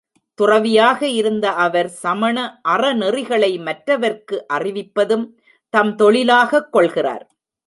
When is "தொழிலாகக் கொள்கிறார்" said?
5.95-7.25